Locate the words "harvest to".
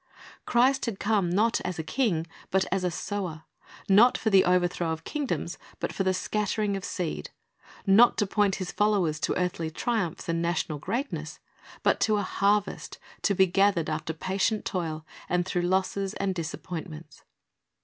12.23-13.35